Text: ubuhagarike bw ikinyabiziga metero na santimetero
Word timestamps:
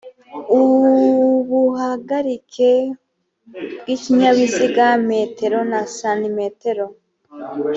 ubuhagarike 0.59 2.71
bw 3.81 3.87
ikinyabiziga 3.95 4.85
metero 5.09 5.57
na 5.71 5.79
santimetero 5.97 6.85